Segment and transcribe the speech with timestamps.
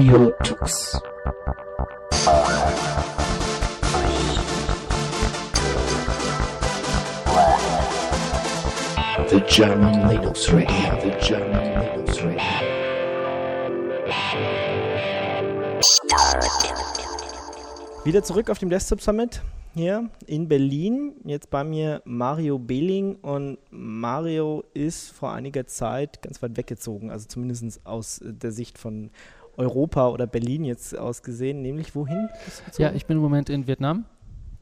[0.00, 0.98] Radio Tux.
[9.28, 12.40] The German Linux Radio, the German Linux Radio.
[18.04, 19.42] Wieder zurück auf dem Desktop Summit
[19.74, 21.12] hier in Berlin.
[21.24, 27.28] Jetzt bei mir Mario Behling und Mario ist vor einiger Zeit ganz weit weggezogen, also
[27.28, 29.10] zumindest aus der Sicht von
[29.60, 32.28] Europa oder Berlin jetzt aus gesehen, nämlich wohin?
[32.78, 34.06] Ja, ich bin im Moment in Vietnam.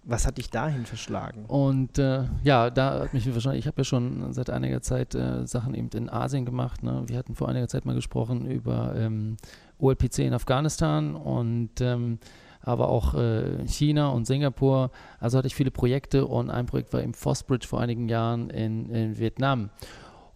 [0.04, 1.44] Was hat dich dahin verschlagen?
[1.44, 5.46] Und äh, ja, da hat mich wahrscheinlich, ich habe ja schon seit einiger Zeit äh,
[5.46, 6.82] Sachen eben in Asien gemacht.
[6.82, 7.04] Ne?
[7.06, 9.36] Wir hatten vor einiger Zeit mal gesprochen über ähm,
[9.78, 12.18] OLPC in Afghanistan und ähm,
[12.62, 14.90] aber auch äh, China und Singapur.
[15.20, 18.88] Also hatte ich viele Projekte und ein Projekt war im Fosbridge vor einigen Jahren in,
[18.90, 19.70] in Vietnam.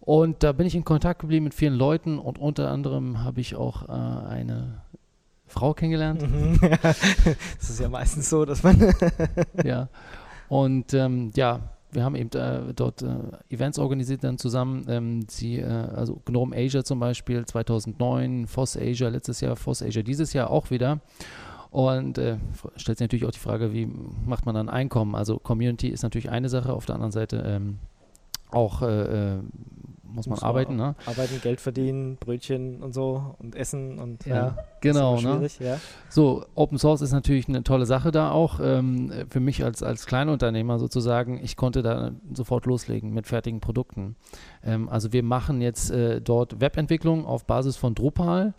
[0.05, 3.55] Und da bin ich in Kontakt geblieben mit vielen Leuten und unter anderem habe ich
[3.55, 4.81] auch äh, eine
[5.47, 6.21] Frau kennengelernt.
[6.21, 6.59] Mhm.
[6.81, 8.93] das ist ja meistens so, dass man.
[9.63, 9.87] ja.
[10.49, 11.61] Und ähm, ja,
[11.93, 13.15] wir haben eben äh, dort äh,
[13.49, 14.85] Events organisiert dann zusammen.
[14.89, 20.01] Ähm, sie, äh, also Gnome Asia zum Beispiel 2009, FOSS Asia letztes Jahr, FOSS Asia
[20.01, 20.99] dieses Jahr auch wieder.
[21.71, 22.39] Und äh,
[22.75, 25.15] stellt sich natürlich auch die Frage, wie macht man dann Einkommen?
[25.15, 27.79] Also Community ist natürlich eine Sache, auf der anderen Seite ähm,
[28.51, 29.39] auch äh, äh
[30.13, 30.95] muss man muss arbeiten, ne?
[31.05, 35.47] Arbeiten, Geld verdienen, Brötchen und so und essen und ja, ja genau, ne?
[35.59, 35.79] Ja.
[36.09, 38.59] So, Open Source ist natürlich eine tolle Sache da auch.
[38.61, 44.15] Ähm, für mich als, als Kleinunternehmer sozusagen, ich konnte da sofort loslegen mit fertigen Produkten.
[44.63, 48.53] Ähm, also wir machen jetzt äh, dort Webentwicklung auf Basis von Drupal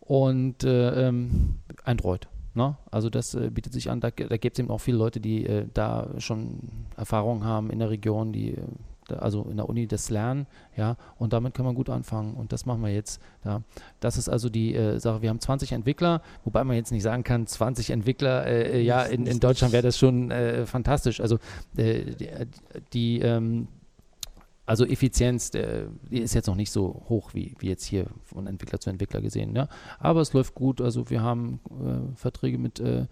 [0.00, 2.28] und äh, ähm, Android.
[2.54, 2.76] Ne?
[2.90, 5.46] Also das äh, bietet sich an, da, da gibt es eben auch viele Leute, die
[5.46, 8.62] äh, da schon Erfahrung haben in der Region, die äh,
[9.12, 12.66] also in der Uni das lernen, ja, und damit kann man gut anfangen und das
[12.66, 13.20] machen wir jetzt.
[13.44, 13.62] Ja.
[14.00, 17.24] Das ist also die äh, Sache, wir haben 20 Entwickler, wobei man jetzt nicht sagen
[17.24, 21.20] kann, 20 Entwickler, äh, äh, ja, in, in Deutschland wäre das schon äh, fantastisch.
[21.20, 21.38] Also
[21.76, 22.28] äh, die,
[22.92, 23.68] die ähm,
[24.70, 28.46] also Effizienz, der, die ist jetzt noch nicht so hoch wie, wie jetzt hier von
[28.46, 29.56] Entwickler zu Entwickler gesehen.
[29.56, 29.68] Ja.
[29.98, 30.80] Aber es läuft gut.
[30.80, 33.06] Also wir haben äh, Verträge mit äh,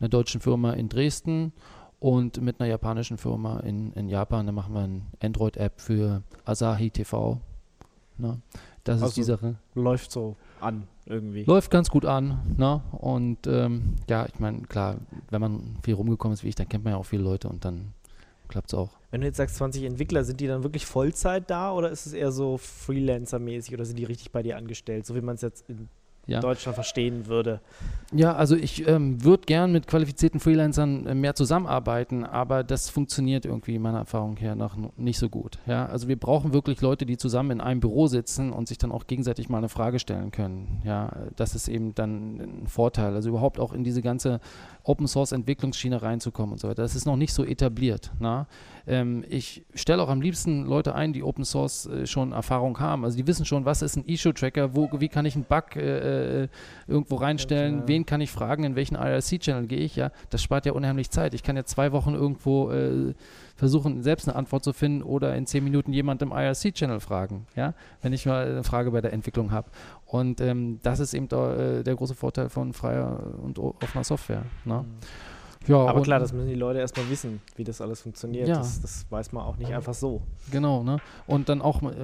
[0.00, 1.52] einer deutschen Firma in Dresden
[2.00, 4.46] und mit einer japanischen Firma in, in Japan.
[4.46, 7.40] Da machen wir eine Android-App für Asahi TV.
[8.18, 8.38] Na,
[8.84, 9.56] das also ist die Sache.
[9.74, 11.44] Läuft so an irgendwie.
[11.44, 12.54] Läuft ganz gut an.
[12.56, 12.80] Ne?
[12.92, 14.96] Und ähm, ja, ich meine, klar,
[15.30, 17.64] wenn man viel rumgekommen ist wie ich, dann kennt man ja auch viele Leute und
[17.64, 17.92] dann
[18.48, 18.90] klappt es auch.
[19.10, 22.12] Wenn du jetzt sagst 20 Entwickler, sind die dann wirklich Vollzeit da oder ist es
[22.12, 25.68] eher so Freelancer-mäßig oder sind die richtig bei dir angestellt, so wie man es jetzt
[25.68, 25.88] in
[26.26, 26.40] ja.
[26.40, 27.60] Deutschland verstehen würde.
[28.12, 33.44] Ja, also ich ähm, würde gern mit qualifizierten Freelancern äh, mehr zusammenarbeiten, aber das funktioniert
[33.44, 35.58] irgendwie meiner Erfahrung her noch nicht so gut.
[35.66, 38.92] Ja, also wir brauchen wirklich Leute, die zusammen in einem Büro sitzen und sich dann
[38.92, 40.80] auch gegenseitig mal eine Frage stellen können.
[40.84, 43.14] Ja, das ist eben dann ein Vorteil.
[43.14, 44.40] Also überhaupt auch in diese ganze
[44.84, 46.82] Open Source Entwicklungsschiene reinzukommen und so weiter.
[46.82, 48.12] Das ist noch nicht so etabliert.
[48.18, 48.46] Na?
[48.86, 53.04] Ähm, ich stelle auch am liebsten Leute ein, die Open Source äh, schon Erfahrung haben.
[53.04, 56.48] Also die wissen schon, was ist ein Issue-Tracker, wie kann ich einen Bug äh, äh
[56.86, 57.88] irgendwo reinstellen, ja.
[57.88, 59.96] wen kann ich fragen, in welchen IRC-Channel gehe ich.
[59.96, 61.34] Ja, das spart ja unheimlich Zeit.
[61.34, 63.14] Ich kann ja zwei Wochen irgendwo äh,
[63.56, 67.74] versuchen, selbst eine Antwort zu finden oder in zehn Minuten jemand im IRC-Channel fragen, ja,
[68.02, 69.70] wenn ich mal eine Frage bei der Entwicklung habe.
[70.04, 74.44] Und ähm, das ist eben da, äh, der große Vorteil von freier und offener Software.
[74.64, 74.82] Ne?
[74.82, 74.86] Mhm.
[75.66, 78.48] Ja, aber klar, das müssen die Leute erstmal wissen, wie das alles funktioniert.
[78.48, 78.58] Ja.
[78.58, 80.22] Das, das weiß man auch nicht einfach so.
[80.50, 80.98] Genau, ne?
[81.26, 81.94] Und dann auch äh,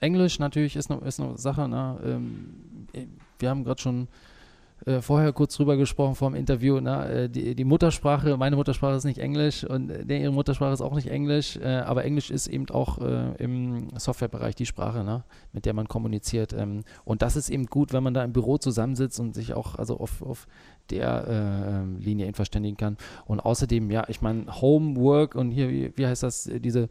[0.00, 1.98] Englisch natürlich ist eine, ist eine Sache, ne?
[2.04, 2.54] Ähm,
[3.40, 4.08] wir haben gerade schon
[4.86, 7.24] äh, vorher kurz drüber gesprochen vor dem Interview, ne?
[7.24, 10.94] Äh, die, die, Muttersprache, meine Muttersprache ist nicht Englisch und äh, ihre Muttersprache ist auch
[10.94, 15.24] nicht Englisch, äh, aber Englisch ist eben auch äh, im Softwarebereich die Sprache, ne?
[15.52, 16.54] mit der man kommuniziert.
[16.54, 19.74] Ähm, und das ist eben gut, wenn man da im Büro zusammensitzt und sich auch
[19.74, 20.46] also auf, auf
[20.88, 22.96] der ähm, Linie verständigen kann.
[23.26, 26.88] Und außerdem, ja, ich meine, Homework und hier, wie, wie heißt das, diese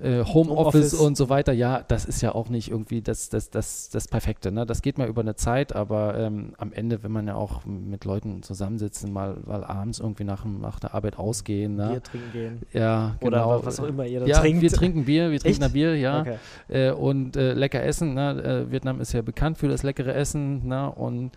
[0.00, 3.50] äh, Homeoffice Home und so weiter, ja, das ist ja auch nicht irgendwie das, das,
[3.50, 4.52] das, das Perfekte.
[4.52, 4.64] Ne?
[4.64, 8.04] Das geht mal über eine Zeit, aber ähm, am Ende, wenn man ja auch mit
[8.04, 11.76] Leuten zusammensitzen, mal, mal abends irgendwie nach, nach der Arbeit ausgehen.
[11.76, 11.88] Ne?
[11.88, 12.62] Bier trinken gehen.
[12.72, 13.56] Ja, genau.
[13.56, 14.62] Oder was auch immer ihr da ja, trinkt.
[14.62, 15.72] wir trinken Bier, wir trinken Echt?
[15.72, 16.20] Bier, ja.
[16.20, 16.36] Okay.
[16.68, 18.14] Äh, und äh, lecker essen.
[18.14, 18.66] Ne?
[18.68, 20.68] Äh, Vietnam ist ja bekannt für das leckere Essen.
[20.68, 20.90] Ne?
[20.90, 21.32] Und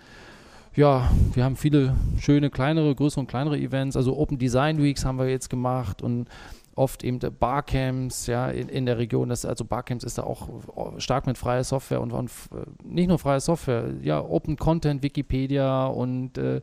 [0.76, 3.98] ja, wir haben viele schöne kleinere, größere und kleinere Events.
[3.98, 6.28] Also Open Design Weeks haben wir jetzt gemacht und
[6.76, 9.30] oft eben Barcamps ja, in, in der Region.
[9.30, 10.50] Das, also Barcamps ist da auch
[10.98, 15.88] stark mit freier Software und, und äh, nicht nur freie Software, ja, Open Content, Wikipedia
[15.88, 16.62] und äh,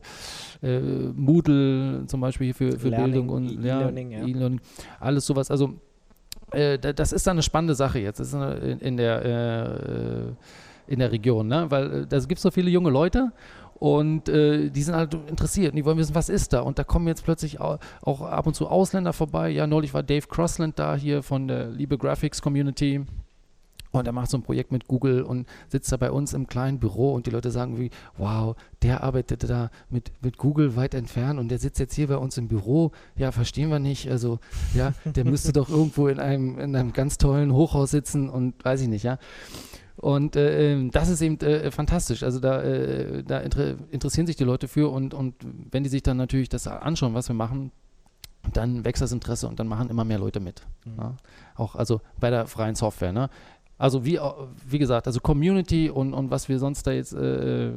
[0.63, 0.79] äh,
[1.15, 4.61] Moodle zum Beispiel hier für, für Learning, Bildung und E-Learning, ja, E-Learning,
[4.99, 5.51] alles sowas.
[5.51, 5.73] Also
[6.51, 8.19] äh, das ist dann eine spannende Sache jetzt.
[8.19, 10.33] Das ist in, in, der äh,
[10.91, 11.69] in der Region, ne?
[11.69, 13.31] weil äh, da gibt es so viele junge Leute
[13.79, 16.61] Und äh, die sind halt interessiert und die wollen wissen, was ist da.
[16.61, 19.49] Und da kommen jetzt plötzlich auch, ab und zu Ausländer vorbei.
[19.49, 23.05] Ja, neulich war Dave Crossland da hier von der Liebe Graphics Community.
[23.91, 26.79] Und er macht so ein Projekt mit Google und sitzt da bei uns im kleinen
[26.79, 31.39] Büro und die Leute sagen wie, wow, der arbeitet da mit, mit Google weit entfernt
[31.39, 32.91] und der sitzt jetzt hier bei uns im Büro.
[33.15, 34.07] Ja, verstehen wir nicht.
[34.11, 34.37] Also,
[34.75, 38.81] ja, der müsste doch irgendwo in einem, in einem ganz tollen Hochhaus sitzen und weiß
[38.81, 39.17] ich nicht, ja.
[39.99, 42.23] Und äh, ähm, das ist eben äh, fantastisch.
[42.23, 45.35] Also da, äh, da inter interessieren sich die Leute für und, und
[45.71, 47.71] wenn die sich dann natürlich das anschauen, was wir machen,
[48.53, 50.61] dann wächst das Interesse und dann machen immer mehr Leute mit.
[50.85, 50.93] Mhm.
[50.97, 51.17] Ja?
[51.55, 53.11] Auch also bei der freien Software.
[53.11, 53.29] Ne?
[53.77, 54.17] Also wie,
[54.67, 57.71] wie gesagt, also Community und, und was wir sonst da jetzt äh,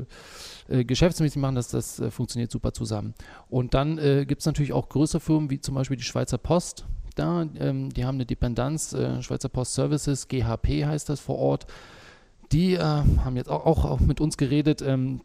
[0.69, 3.15] äh, geschäftsmäßig machen, das, das äh, funktioniert super zusammen.
[3.51, 6.87] Und dann äh, gibt es natürlich auch größere Firmen, wie zum Beispiel die Schweizer Post.
[7.17, 11.67] Da, ähm, die haben eine Dependenz, äh, Schweizer Post Services, GHP heißt das vor Ort.
[12.53, 15.21] Die äh, haben jetzt auch, auch, auch, mit uns geredet ähm,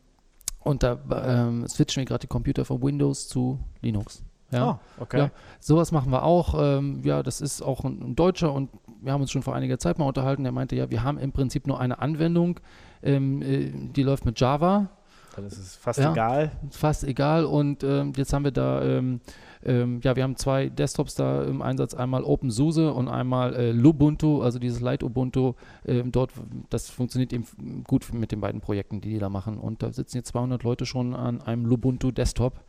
[0.62, 4.24] und da ähm, switchen wir gerade die Computer von Windows zu Linux.
[4.52, 5.20] Ja, oh, okay.
[5.20, 6.56] Ja, sowas machen wir auch.
[6.58, 8.70] Ähm, ja, das ist auch ein, ein, Deutscher und
[9.02, 10.44] wir haben uns schon vor einiger Zeit mal unterhalten.
[10.44, 12.60] Der meinte, ja, wir haben im Prinzip nur eine Anwendung,
[13.04, 14.90] ähm, äh, die läuft mit Java.
[15.38, 16.52] Dann ist es fast ja, egal.
[16.72, 17.46] Fast egal.
[17.46, 19.22] Und ähm, jetzt haben wir da, ähm,
[19.64, 21.94] ähm, ja, wir haben zwei Desktops da im Einsatz.
[21.94, 25.54] Einmal OpenSUSE und einmal äh, Lubuntu, also dieses Light Ubuntu.
[25.86, 26.32] Ähm, dort,
[26.72, 29.60] das funktioniert eben gut mit den beiden Projekten, die die da machen.
[29.60, 32.60] Und da sitzen jetzt 200 Leute schon an einem Lubuntu Desktop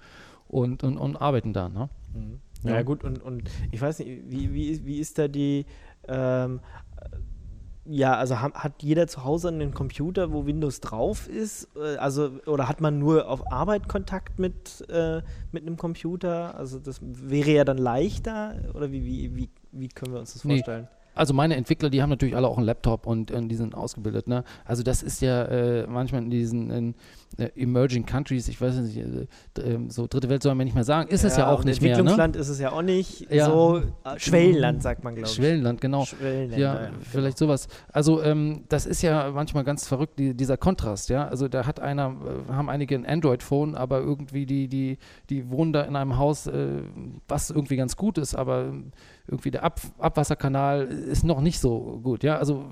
[0.46, 1.70] und, und, und arbeiten da.
[1.70, 1.88] Ne?
[2.12, 2.40] Mhm.
[2.64, 5.64] Ja, ja, gut, und, und ich weiß nicht, wie, wie, wie ist da die,
[6.06, 6.60] ähm,
[7.88, 11.68] ja, also ha, hat jeder zu Hause einen Computer, wo Windows drauf ist?
[11.76, 16.54] Äh, also, oder hat man nur auf Arbeit Kontakt mit, äh, mit einem Computer?
[16.56, 20.42] Also das wäre ja dann leichter, oder wie, wie, wie, wie können wir uns das
[20.42, 20.88] vorstellen?
[20.90, 23.74] Nee also meine Entwickler, die haben natürlich alle auch einen Laptop und, und die sind
[23.74, 24.28] ausgebildet.
[24.28, 24.44] Ne?
[24.64, 26.94] Also das ist ja äh, manchmal in diesen in,
[27.36, 29.26] äh, Emerging Countries, ich weiß nicht, äh,
[29.60, 31.82] ähm, so dritte Welt soll man nicht mehr sagen, ist ja, es ja auch nicht
[31.82, 31.90] mehr.
[31.90, 31.98] Ne?
[31.98, 33.30] Entwicklungsland ist es ja auch nicht.
[33.32, 33.46] Ja.
[33.46, 35.34] So äh, Schwellenland sagt man, glaube ich.
[35.34, 36.04] Schwellenland, genau.
[36.04, 37.68] Schwellenland, ja, ja, vielleicht sowas.
[37.92, 41.08] Also ähm, das ist ja manchmal ganz verrückt, die, dieser Kontrast.
[41.10, 42.14] Ja, also da hat einer,
[42.48, 44.98] äh, haben einige ein Android-Phone, aber irgendwie die, die,
[45.30, 46.82] die wohnen da in einem Haus, äh,
[47.26, 48.72] was irgendwie ganz gut ist, aber
[49.28, 52.24] irgendwie der Ab Abwasserkanal ist noch nicht so gut.
[52.24, 52.64] Ja, also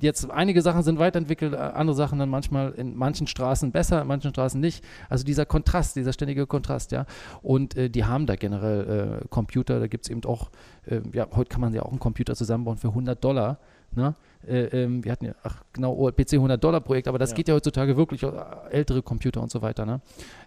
[0.00, 4.08] jetzt einige Sachen sind weiterentwickelt, äh, andere Sachen dann manchmal in manchen Straßen besser, in
[4.08, 4.84] manchen Straßen nicht.
[5.08, 7.06] Also dieser Kontrast, dieser ständige Kontrast, ja.
[7.42, 10.50] Und äh, die haben da generell äh, Computer, da gibt es eben auch,
[10.86, 13.58] äh, ja, heute kann man ja auch einen Computer zusammenbauen für 100 Dollar.
[13.92, 14.14] Ne?
[14.46, 17.36] Äh, ähm, wir hatten ja, ach genau, PC 100 Dollar Projekt, aber das ja.
[17.36, 18.22] geht ja heutzutage wirklich,
[18.70, 19.84] ältere Computer und so weiter.
[19.86, 20.00] Ne?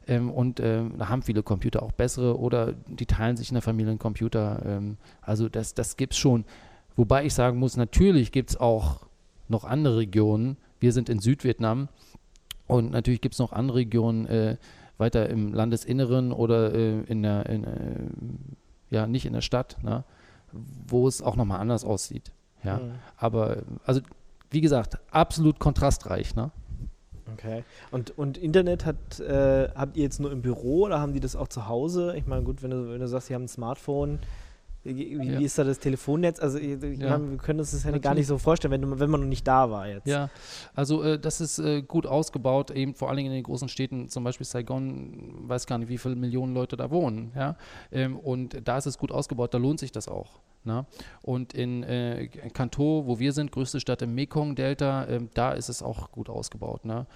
[0.07, 3.61] Ähm, und ähm, da haben viele Computer auch bessere oder die teilen sich in der
[3.61, 4.61] Familie einen Computer.
[4.65, 6.45] Ähm, also das, das gibt es schon.
[6.95, 9.01] Wobei ich sagen muss, natürlich gibt es auch
[9.47, 10.57] noch andere Regionen.
[10.79, 11.89] Wir sind in Südvietnam
[12.67, 14.57] und natürlich gibt es noch andere Regionen äh,
[14.97, 20.03] weiter im Landesinneren oder äh, in der, in, äh, ja, nicht in der Stadt, ne?
[20.87, 22.31] wo es auch nochmal anders aussieht.
[22.63, 22.91] Ja, mhm.
[23.17, 24.01] aber also
[24.49, 26.51] wie gesagt, absolut kontrastreich, ne?
[27.33, 27.63] Okay.
[27.91, 31.35] Und, und Internet hat, äh, habt ihr jetzt nur im Büro oder haben die das
[31.35, 32.13] auch zu Hause?
[32.17, 34.19] Ich meine, gut, wenn du, wenn du sagst, sie haben ein Smartphone,
[34.83, 35.39] wie, wie ja.
[35.39, 36.39] ist da das Telefonnetz?
[36.39, 37.11] Also ich, ich ja.
[37.11, 39.47] meine, wir können uns das ja gar nicht so vorstellen, wenn, wenn man noch nicht
[39.47, 40.07] da war jetzt.
[40.07, 40.30] Ja,
[40.73, 44.09] also äh, das ist äh, gut ausgebaut, eben vor allen Dingen in den großen Städten,
[44.09, 47.31] zum Beispiel Saigon, weiß gar nicht, wie viele Millionen Leute da wohnen.
[47.35, 47.57] Ja?
[47.91, 50.39] Ähm, und da ist es gut ausgebaut, da lohnt sich das auch.
[50.63, 50.81] Na?
[50.81, 50.85] Ne?
[51.21, 55.81] Und in äh, Kanto, wo wir sind, größte Stadt im Mekong-Delta, äh, da ist es
[55.81, 56.85] auch gut ausgebaut.
[56.85, 57.07] Ne?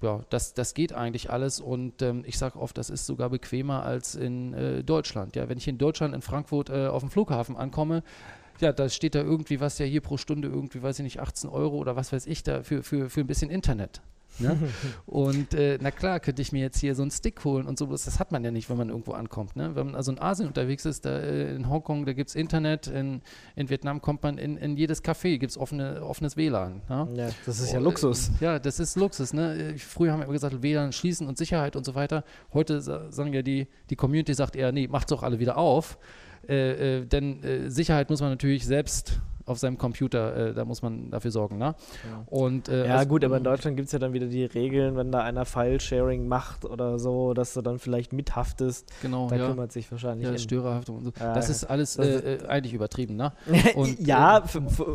[0.00, 3.84] ja, das, das geht eigentlich alles und ähm, ich sage oft, das ist sogar bequemer
[3.84, 5.36] als in äh, Deutschland.
[5.36, 8.02] Ja, wenn ich in Deutschland, in Frankfurt äh, auf dem Flughafen ankomme,
[8.60, 11.50] ja, da steht da irgendwie was ja hier pro Stunde irgendwie, weiß ich nicht, 18
[11.50, 14.00] Euro oder was weiß ich da für, für, für ein bisschen Internet.
[14.40, 14.56] Ne?
[15.06, 17.86] und äh, na klar, könnte ich mir jetzt hier so einen Stick holen und so,
[17.86, 19.56] das hat man ja nicht, wenn man irgendwo ankommt.
[19.56, 19.74] Ne?
[19.74, 22.86] Wenn man also in Asien unterwegs ist, da, äh, in Hongkong, da gibt es Internet,
[22.86, 23.22] in,
[23.56, 26.82] in Vietnam kommt man in, in jedes Café, gibt es offene, offenes WLAN.
[26.88, 27.08] Ne?
[27.14, 28.30] Ja, das ist ja Luxus.
[28.40, 29.32] Äh, ja, das ist Luxus.
[29.32, 29.74] Ne?
[29.78, 32.24] Früher haben wir immer gesagt, WLAN schließen und Sicherheit und so weiter.
[32.52, 35.98] Heute sagen ja die, die Community sagt eher, nee, macht's doch alle wieder auf.
[36.48, 39.20] Äh, äh, denn äh, Sicherheit muss man natürlich selbst
[39.50, 41.58] auf seinem Computer, äh, da muss man dafür sorgen.
[41.58, 41.74] Ne?
[42.08, 44.44] Ja, und, äh, ja also, gut, aber in Deutschland gibt es ja dann wieder die
[44.44, 48.90] Regeln, wenn da einer File-Sharing macht oder so, dass du dann vielleicht mithaftest.
[49.02, 49.48] Genau, da ja.
[49.48, 50.28] kümmert sich wahrscheinlich.
[50.28, 51.12] Ja, Störerhaftung und so.
[51.18, 53.32] Ja, das ist alles das äh, äh, eigentlich übertrieben, ne?
[53.74, 54.42] Und, ja,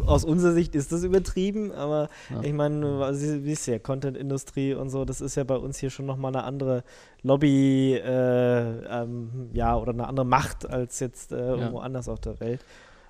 [0.06, 2.10] aus unserer Sicht ist das übertrieben, aber
[2.42, 6.06] ich meine, Sie wisst ja, Content-Industrie und so, das ist ja bei uns hier schon
[6.06, 6.84] nochmal eine andere
[7.22, 12.62] Lobby, äh, ähm, ja, oder eine andere Macht als jetzt irgendwo anders auf der Welt.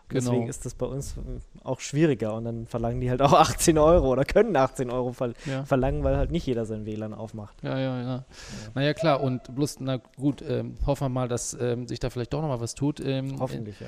[0.08, 0.32] Genau.
[0.32, 1.16] Deswegen ist das bei uns
[1.64, 5.34] auch schwieriger und dann verlangen die halt auch 18 Euro oder können 18 Euro ver
[5.46, 5.64] ja.
[5.66, 7.56] verlangen, weil halt nicht jeder sein WLAN aufmacht.
[7.64, 8.04] Ja, ja, ja.
[8.04, 8.26] ja.
[8.76, 12.34] Naja, klar, und bloß, na gut, ähm, hoffen wir mal, dass ähm, sich da vielleicht
[12.34, 13.00] doch nochmal was tut.
[13.00, 13.88] Ähm, Hoffentlich, ja.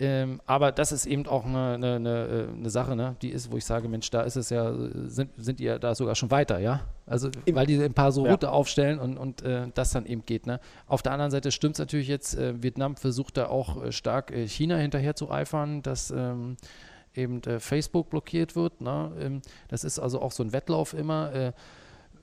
[0.00, 3.16] Ähm, aber das ist eben auch eine, eine, eine, äh, eine, Sache, ne?
[3.22, 4.72] die ist, wo ich sage, Mensch, da ist es ja,
[5.06, 6.80] sind, sind die ja da sogar schon weiter, ja?
[7.06, 8.32] Also, Im, weil die ein paar so ja.
[8.32, 10.46] Route aufstellen und, und äh, das dann eben geht.
[10.46, 10.58] Ne?
[10.86, 14.30] Auf der anderen Seite stimmt es natürlich jetzt, äh, Vietnam versucht da auch äh, stark
[14.30, 16.56] äh, China hinterher zu eifern, dass ähm,
[17.14, 18.80] eben äh, Facebook blockiert wird.
[18.80, 19.12] Ne?
[19.20, 21.52] Ähm, das ist also auch so ein Wettlauf immer.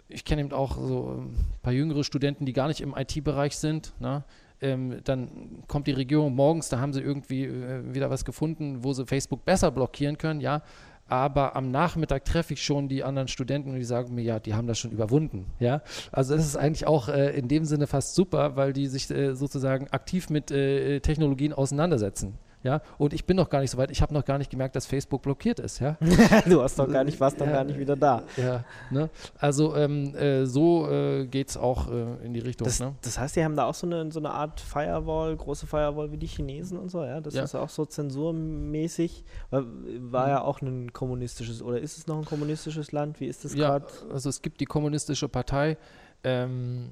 [0.10, 3.94] ich kenne eben auch so ein paar jüngere Studenten, die gar nicht im IT-Bereich sind.
[4.00, 4.24] Ne?
[4.62, 8.94] Ähm, dann kommt die Regierung morgens, da haben sie irgendwie äh, wieder was gefunden, wo
[8.94, 10.62] sie Facebook besser blockieren können, ja.
[11.08, 14.54] Aber am Nachmittag treffe ich schon die anderen Studenten und die sagen mir, ja, die
[14.54, 15.48] haben das schon überwunden.
[15.60, 15.82] Ja?
[16.14, 19.36] Also das ist eigentlich auch äh, in dem Sinne fast super, weil die sich äh,
[19.36, 23.92] sozusagen aktiv mit äh, Technologien auseinandersetzen ja, und ich bin noch gar nicht so weit,
[23.92, 25.98] ich habe noch gar nicht gemerkt, dass Facebook blockiert ist, ja.
[26.48, 28.24] du hast doch gar nicht, warst doch ja, gar nicht wieder da.
[28.38, 29.10] Ja, ne?
[29.40, 32.66] Also ähm, äh, so äh, geht es auch äh, in die Richtung.
[32.66, 32.96] Das, ne?
[33.02, 36.18] das heißt, die haben da auch so eine, so eine Art Firewall, große Firewall wie
[36.18, 37.20] die Chinesen und so, ja.
[37.20, 37.44] Das ja.
[37.44, 39.24] ist auch so zensurmäßig.
[39.50, 39.64] War,
[40.00, 43.20] war ja auch ein kommunistisches, oder ist es noch ein kommunistisches Land?
[43.20, 43.86] Wie ist das gerade?
[43.86, 45.78] Ja, also es gibt die kommunistische Partei.
[46.24, 46.90] Ähm,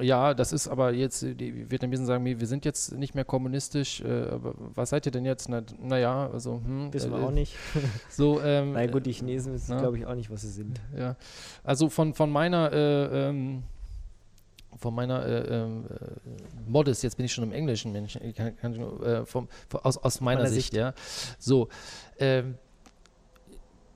[0.00, 4.00] ja, das ist aber jetzt, die Vietnamesen sagen mir, wir sind jetzt nicht mehr kommunistisch,
[4.00, 5.48] äh, aber was seid ihr denn jetzt?
[5.48, 7.54] Na, naja, also, hm, Wissen wir äh, auch nicht.
[8.08, 10.80] so, ähm, Na gut, die Chinesen wissen, glaube ich, auch nicht, was sie sind.
[10.96, 11.16] Ja,
[11.64, 13.62] also von, von meiner, äh, ähm,
[14.76, 15.66] von meiner äh, äh,
[16.66, 19.48] Modest, jetzt bin ich schon im Englischen, Mensch, kann, kann, äh, vom,
[19.82, 20.94] aus, aus meiner, meiner Sicht, Sicht, ja.
[21.38, 21.68] So,
[22.18, 22.56] ähm,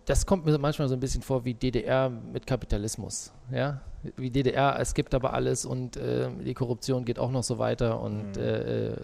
[0.05, 3.81] das kommt mir manchmal so ein bisschen vor wie DDR mit Kapitalismus, ja
[4.17, 8.01] wie DDR, es gibt aber alles und äh, die Korruption geht auch noch so weiter
[8.01, 8.43] und mhm.
[8.43, 8.97] äh, äh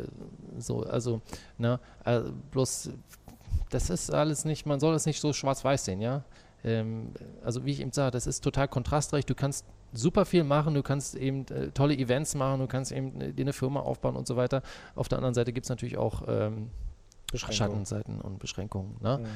[0.58, 1.20] so, also,
[1.56, 2.90] ne, also bloß,
[3.70, 6.24] das ist alles nicht, man soll es nicht so schwarz-weiß sehen, ja.
[6.64, 7.12] Ähm,
[7.44, 10.82] also wie ich eben sage, das ist total kontrastreich, du kannst super viel machen, du
[10.82, 14.26] kannst eben äh, tolle Events machen, du kannst eben äh, dir eine Firma aufbauen und
[14.26, 14.62] so weiter.
[14.96, 16.70] Auf der anderen Seite gibt es natürlich auch ähm,
[17.32, 18.96] Schattenseiten und Beschränkungen.
[19.00, 19.18] Ne?
[19.18, 19.26] Mhm.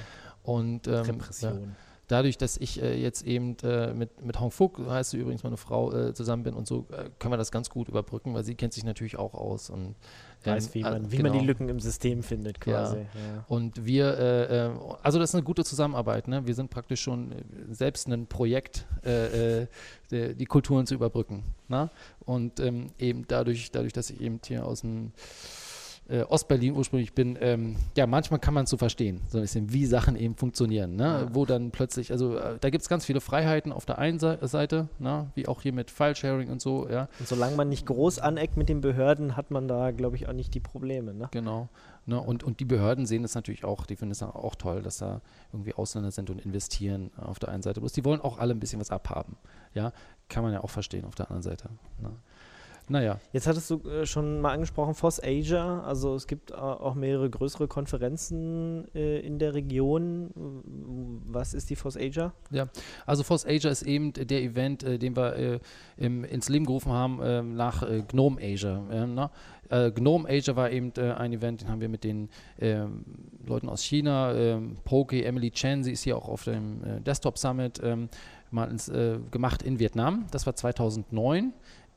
[0.43, 1.61] Und ähm, Repression.
[1.61, 1.69] Ja,
[2.13, 5.57] dadurch, dass ich äh, jetzt eben äh, mit, mit Hong Fuk, heißt sie übrigens meine
[5.57, 8.55] Frau, äh, zusammen bin und so, äh, können wir das ganz gut überbrücken, weil sie
[8.55, 9.95] kennt sich natürlich auch aus und
[10.45, 11.31] ähm, weiß, wie, man, wie genau.
[11.31, 12.97] man die Lücken im System findet quasi.
[12.99, 13.03] Ja.
[13.03, 13.45] Ja.
[13.49, 14.71] Und wir, äh, äh,
[15.03, 16.29] also das ist eine gute Zusammenarbeit.
[16.29, 16.47] Ne?
[16.47, 17.35] Wir sind praktisch schon
[17.71, 21.43] selbst ein Projekt, die, die, Kulturen zu überbrücken.
[21.69, 21.91] Ne?
[22.25, 25.13] Und ähm, eben dadurch, dadurch, dass ich eben hier aus dem
[26.13, 29.73] äh, Ostberlin ursprünglich bin, ähm, ja, manchmal kann man es so verstehen, so ein bisschen,
[29.73, 31.05] wie Sachen eben funktionieren, ne?
[31.05, 31.35] Ja.
[31.35, 34.89] wo dann plötzlich, also äh, da gibt es ganz viele Freiheiten auf der einen Seite,
[34.99, 35.31] ne?
[35.35, 37.09] wie auch hier mit File-Sharing und so, ja.
[37.19, 40.35] Und solange man nicht groß aneckt mit den Behörden, hat man da, glaube ich, auch
[40.35, 41.29] nicht die Probleme, ne?
[41.31, 41.69] Genau.
[42.05, 42.21] Ne?
[42.21, 45.23] Und, und die Behörden sehen es natürlich auch, die finden es auch toll, dass da
[45.53, 47.81] irgendwie Ausländer sind und investieren auf der einen Seite.
[47.81, 49.37] Bloß die wollen auch alle ein bisschen was abhaben,
[49.73, 49.93] ja.
[50.29, 51.69] Kann man ja auch verstehen auf der anderen Seite.
[52.01, 52.11] Ne?
[52.89, 53.19] Naja.
[53.33, 55.83] Jetzt hattest du äh, schon mal angesprochen, FOSS Asia.
[55.83, 60.31] Also es gibt äh, auch mehrere größere Konferenzen äh, in der Region.
[61.27, 62.33] Was ist die FOSS Asia?
[62.51, 62.69] Ja,
[63.07, 65.61] also FOSS Asia ist eben der Event, äh, den wir
[65.97, 68.83] im, ins Leben gerufen haben nach Gnome Asia.
[69.07, 69.31] Na?
[69.69, 72.29] Gnome Asia war eben ein Event, den haben wir mit den
[73.47, 77.81] Leuten aus China, ähm, Poke, Emily Chen, sie ist hier auch auf dem Desktop Summit,
[77.83, 78.09] ähm,
[78.51, 78.91] mal ins,
[79.31, 80.27] gemacht in Vietnam.
[80.31, 81.53] Das war 2009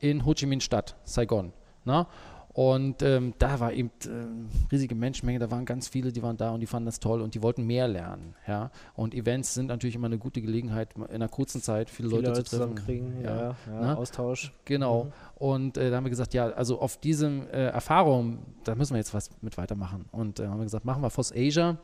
[0.09, 1.51] in Ho Chi Minh Stadt, Saigon.
[1.83, 2.07] Na?
[2.53, 6.51] Und ähm, da war eben äh, riesige Menschenmenge, da waren ganz viele, die waren da
[6.51, 8.33] und die fanden das toll und die wollten mehr lernen.
[8.47, 8.71] Ja?
[8.93, 12.29] Und Events sind natürlich immer eine gute Gelegenheit, in einer kurzen Zeit viele, viele Leute,
[12.29, 12.77] Leute zu treffen.
[12.77, 13.35] Zusammenkriegen, ja,
[13.67, 14.53] ja, ja Austausch.
[14.63, 15.03] Genau.
[15.03, 15.11] Mhm.
[15.35, 18.99] Und äh, da haben wir gesagt, ja, also auf diese äh, Erfahrung, da müssen wir
[18.99, 20.05] jetzt was mit weitermachen.
[20.13, 21.77] Und äh, haben wir gesagt, machen wir FOSS Asia.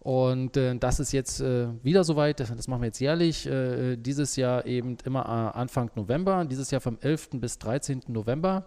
[0.00, 4.34] Und äh, das ist jetzt äh, wieder soweit, das machen wir jetzt jährlich, äh, dieses
[4.36, 7.30] Jahr eben immer äh, Anfang November, dieses Jahr vom 11.
[7.34, 8.04] bis 13.
[8.08, 8.66] November.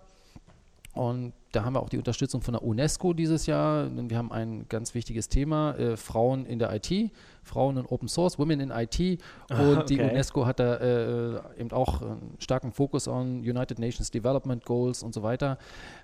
[0.94, 3.88] Und da haben wir auch die Unterstützung von der UNESCO dieses Jahr.
[3.95, 7.12] Wir haben ein ganz wichtiges Thema, äh, Frauen in der IT.
[7.43, 9.19] Frauen in Open Source, Women in IT.
[9.50, 9.86] Und okay.
[9.88, 15.03] die UNESCO hat da äh, eben auch einen starken Fokus on United Nations Development Goals
[15.03, 15.57] und so weiter.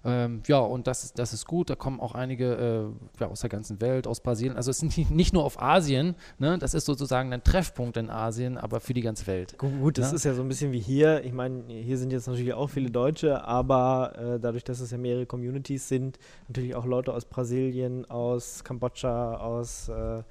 [0.04, 1.70] Ähm, ja, und das, das ist gut.
[1.70, 4.56] Da kommen auch einige äh, ja, aus der ganzen Welt, aus Brasilien.
[4.56, 6.58] Also es ist nicht, nicht nur auf Asien, ne?
[6.58, 9.58] das ist sozusagen ein Treffpunkt in Asien, aber für die ganze Welt.
[9.58, 10.12] Gut, das ja?
[10.12, 10.16] Ne?
[10.18, 11.24] ist ja so ein bisschen wie hier.
[11.24, 14.98] Ich meine, hier sind jetzt natürlich auch viele Deutsche, aber äh, dadurch, dass es ja
[14.98, 20.24] mehrere Communities sind, natürlich auch Leute aus Brasilien, aus Kambodscha, aus äh,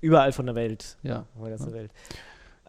[0.00, 0.96] überall von der Welt.
[1.02, 1.26] Ja.
[1.34, 1.74] Von der ganzen ja.
[1.74, 1.90] Welt.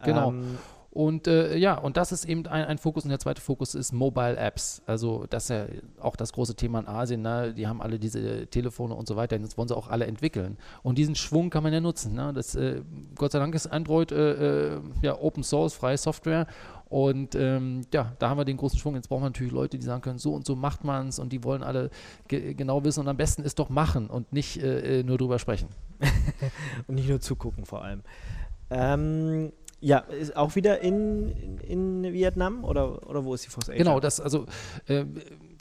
[0.04, 0.28] Genau.
[0.30, 0.58] Ähm,
[0.94, 3.02] Und äh, ja, und das ist eben ein, ein, Fokus.
[3.02, 4.80] Und der zweite Fokus ist Mobile Apps.
[4.86, 5.66] Also das ist ja
[6.00, 7.20] auch das große Thema in Asien.
[7.20, 7.52] Ne?
[7.52, 9.36] Die haben alle diese Telefone und so weiter.
[9.36, 10.56] Jetzt wollen sie auch alle entwickeln.
[10.84, 12.14] Und diesen Schwung kann man ja nutzen.
[12.14, 12.32] Ne?
[12.32, 12.80] Das, äh,
[13.16, 16.46] Gott sei Dank ist Android äh, äh ja Open Source, freie Software.
[16.88, 18.94] Und ähm, ja, da haben wir den großen Schwung.
[18.94, 21.32] Jetzt brauchen wir natürlich Leute, die sagen können, so und so macht man es und
[21.32, 21.90] die wollen alle
[22.28, 23.00] ge genau wissen.
[23.00, 25.70] Und am besten ist doch machen und nicht äh, äh nur drüber sprechen.
[26.86, 28.02] und nicht nur zugucken vor allem.
[28.70, 29.52] Ähm,
[29.84, 33.76] ja, ist auch wieder in, in, Vietnam oder, oder wo ist die Force Asia?
[33.76, 34.46] Genau, das, also
[34.86, 35.04] äh,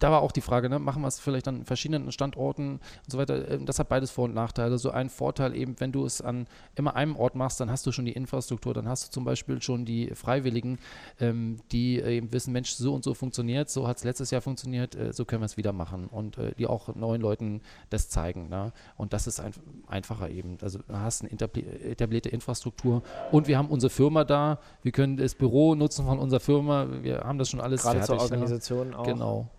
[0.04, 3.18] da war auch die Frage, ne, machen wir es vielleicht an verschiedenen Standorten und so
[3.18, 3.50] weiter.
[3.50, 4.78] Ähm, das hat beides Vor- und Nachteile.
[4.78, 6.46] So ein Vorteil eben, wenn du es an
[6.76, 9.62] immer einem Ort machst, dann hast du schon die Infrastruktur, dann hast du zum Beispiel
[9.62, 10.78] schon die Freiwilligen,
[11.22, 14.94] ähm, die eben wissen, Mensch, so und so funktioniert, so hat es letztes Jahr funktioniert,
[14.96, 18.50] äh, so können wir es wieder machen und äh, die auch neuen Leuten das zeigen.
[18.50, 18.74] Ne?
[18.98, 19.54] Und das ist ein,
[19.88, 20.58] einfacher eben.
[20.62, 25.34] Also du hast eine etablierte Infrastruktur und wir haben unsere Firma da, wir können das
[25.34, 28.18] Büro nutzen von unserer Firma, wir haben das schon alles Gerade fertig.
[28.18, 28.98] Gerade zur Organisation ja.
[28.98, 29.06] auch.
[29.06, 29.50] Genau.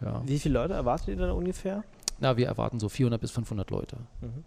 [0.00, 0.22] Ja.
[0.24, 1.84] Wie viele Leute erwartet ihr da ungefähr?
[2.18, 3.98] Na, wir erwarten so 400 bis 500 Leute.
[4.20, 4.44] Mhm.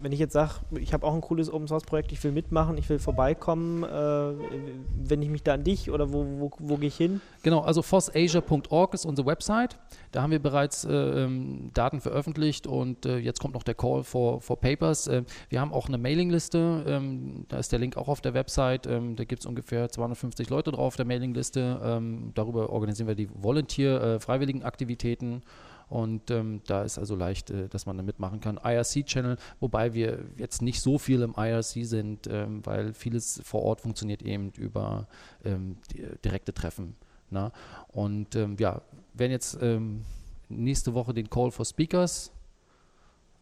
[0.00, 2.76] Wenn ich jetzt sage, ich habe auch ein cooles Open Source Projekt, ich will mitmachen,
[2.76, 6.88] ich will vorbeikommen, äh, wende ich mich da an dich oder wo, wo, wo gehe
[6.88, 7.20] ich hin?
[7.42, 9.78] Genau, also fossasia.org ist unsere Website.
[10.12, 14.04] Da haben wir bereits äh, ähm, Daten veröffentlicht und äh, jetzt kommt noch der Call
[14.04, 15.06] for, for Papers.
[15.06, 18.86] Äh, wir haben auch eine Mailingliste, ähm, da ist der Link auch auf der Website.
[18.86, 21.80] Ähm, da gibt es ungefähr 250 Leute drauf auf der Mailingliste.
[21.82, 25.36] Ähm, darüber organisieren wir die Volunteer-Freiwilligen-Aktivitäten.
[25.36, 25.40] Äh,
[25.88, 28.60] und ähm, da ist also leicht, äh, dass man da mitmachen kann.
[28.62, 33.80] IRC-Channel, wobei wir jetzt nicht so viel im IRC sind, ähm, weil vieles vor Ort
[33.80, 35.08] funktioniert eben über
[35.44, 35.78] ähm,
[36.24, 36.96] direkte Treffen.
[37.30, 37.44] Na?
[37.44, 37.52] Ne?
[37.88, 38.82] Und ähm, ja,
[39.14, 40.04] werden jetzt ähm,
[40.48, 42.32] nächste Woche den Call for Speakers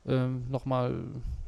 [0.06, 0.94] ähm, nochmal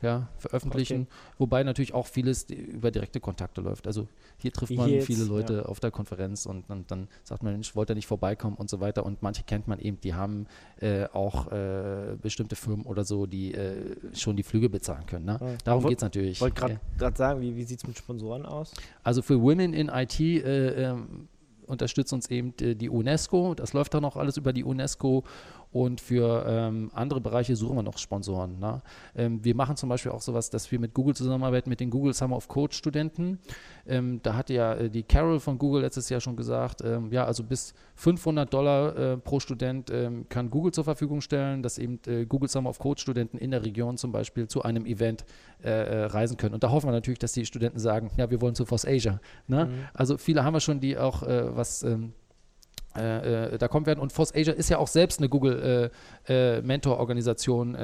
[0.02, 1.02] ja, veröffentlichen.
[1.02, 1.34] Okay.
[1.38, 3.86] Wobei natürlich auch vieles über direkte Kontakte läuft.
[3.86, 5.62] Also hier trifft man jetzt, viele Leute ja.
[5.62, 9.04] auf der Konferenz und, und, dann sagt man, ich wollte nicht vorbeikommen und so weiter.
[9.04, 10.46] Und manche kennt man eben, die haben
[10.80, 15.24] äh, auch äh, bestimmte Firmen oder so, die äh, schon die Flüge bezahlen können.
[15.24, 15.38] Ne?
[15.40, 15.48] Ja.
[15.64, 16.32] Darum geht es natürlich.
[16.32, 18.72] Ich wollte gerade sagen, wie, wie sieht es mit Sponsoren aus?
[19.02, 21.28] Also für Women in IT äh, ähm,
[21.68, 23.54] unterstützt uns eben äh, die UNESCO.
[23.54, 25.24] Das läuft dann auch alles über die UNESCO
[25.72, 28.59] und für ähm, andere Bereiche suchen wir noch Sponsoren.
[28.59, 28.81] Ne?
[29.14, 32.14] Ähm, wir machen zum Beispiel auch sowas, dass wir mit Google zusammenarbeiten, mit den Google
[32.14, 33.38] Summer of Code Studenten.
[33.87, 37.24] Ähm, da hatte ja äh, die Carol von Google letztes Jahr schon gesagt, ähm, ja,
[37.24, 42.00] also bis 500 Dollar äh, pro Student ähm, kann Google zur Verfügung stellen, dass eben
[42.07, 45.24] äh, Google Summer of Code Studenten in der Region zum Beispiel zu einem Event
[45.62, 46.54] äh, äh, reisen können.
[46.54, 49.20] Und da hoffen wir natürlich, dass die Studenten sagen, ja, wir wollen zu Force Asia.
[49.46, 49.66] Ne?
[49.66, 49.72] Mhm.
[49.92, 52.12] Also viele haben wir schon, die auch äh, was ähm,
[52.96, 54.01] äh, äh, da kommen werden.
[54.01, 55.90] Und Force Asia ist ja auch selbst eine Google
[56.24, 56.62] äh,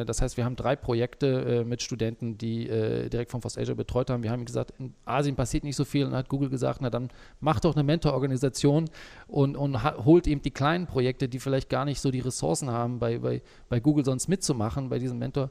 [0.04, 4.22] das heißt, wir haben drei Projekte mit Studenten, die direkt von Force Asia betreut haben.
[4.22, 6.04] Wir haben gesagt, in Asien passiert nicht so viel.
[6.04, 7.08] Und dann hat Google gesagt, na dann
[7.40, 8.90] macht doch eine Mentor-Organisation
[9.26, 12.98] und, und holt eben die kleinen Projekte, die vielleicht gar nicht so die Ressourcen haben,
[12.98, 15.50] bei, bei, bei Google sonst mitzumachen, bei diesem Mentor.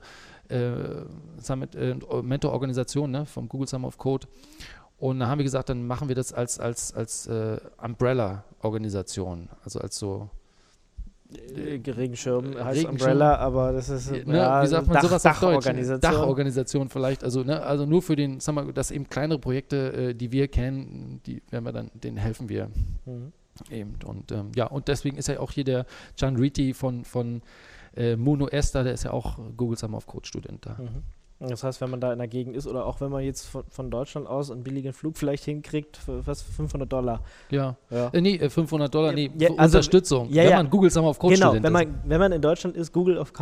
[1.37, 1.75] Summit,
[2.21, 4.27] Mentor-Organisation ne, vom Google Summer of Code.
[5.03, 9.81] Und dann haben wir gesagt, dann machen wir das als, als, als äh, Umbrella-Organisation, also
[9.81, 10.29] als so
[11.29, 12.91] äh, Regenschirm heißt Regenschirm.
[12.91, 15.23] Umbrella, aber das ist ne, ja, wie sagt man Dach, sowas?
[15.23, 15.99] Dachorganisation.
[15.99, 20.15] Dachorganisation vielleicht, also ne, also nur für den, sagen wir, dass eben kleinere Projekte, äh,
[20.15, 22.69] die wir kennen, die werden wir dann, denen helfen wir
[23.05, 23.33] mhm.
[23.71, 25.85] eben und ähm, ja und deswegen ist ja auch hier der
[26.17, 27.41] John Riti von von
[27.97, 30.77] äh, Mono Esther, der ist ja auch Google Summer of Code Student da.
[30.79, 31.03] Mhm.
[31.49, 33.63] Das heißt, wenn man da in der Gegend ist oder auch wenn man jetzt von,
[33.69, 37.21] von Deutschland aus einen billigen Flug vielleicht hinkriegt, für was 500 Dollar.
[37.49, 37.75] Ja.
[37.89, 38.09] ja.
[38.13, 40.29] Äh, nee, 500 äh, Dollar, nee, ja, also, Unterstützung.
[40.29, 41.95] Ja, wenn man Google Summer of Code genau, Student wenn man, ist.
[42.05, 43.33] wenn man in Deutschland ist, Google, of,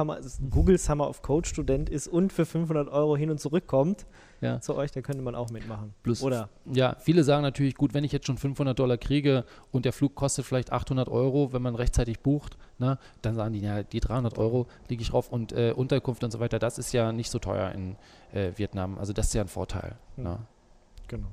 [0.49, 4.05] Google Summer of Code Student ist und für 500 Euro hin und zurück kommt,
[4.41, 4.59] ja.
[4.61, 5.93] zu euch, da könnte man auch mitmachen.
[6.03, 6.49] Plus, Oder?
[6.65, 10.15] Ja, viele sagen natürlich, gut, wenn ich jetzt schon 500 Dollar kriege und der Flug
[10.15, 14.37] kostet vielleicht 800 Euro, wenn man rechtzeitig bucht, ne, dann sagen die, ja, die 300
[14.37, 17.39] Euro liege ich drauf und äh, Unterkunft und so weiter, das ist ja nicht so
[17.39, 17.95] teuer in
[18.33, 18.97] äh, Vietnam.
[18.97, 19.95] Also das ist ja ein Vorteil.
[20.17, 20.23] Mhm.
[20.23, 20.37] Ne?
[21.07, 21.27] Genau.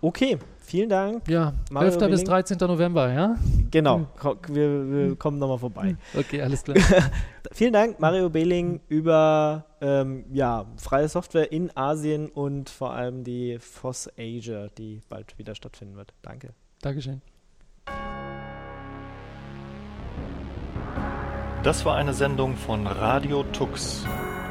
[0.00, 1.28] Okay, vielen Dank.
[1.28, 1.98] Ja, Mario 11.
[1.98, 2.10] Billing.
[2.12, 2.58] bis 13.
[2.60, 3.36] November, ja?
[3.70, 4.38] Genau, hm.
[4.48, 5.18] wir, wir hm.
[5.18, 5.96] kommen nochmal vorbei.
[6.16, 6.76] Okay, alles klar.
[7.52, 13.58] vielen Dank, Mario Behling, über ähm, ja, freie Software in Asien und vor allem die
[13.58, 16.12] FOSS Asia, die bald wieder stattfinden wird.
[16.22, 16.50] Danke.
[16.82, 17.22] Dankeschön.
[21.62, 24.06] Das war eine Sendung von Radio Tux,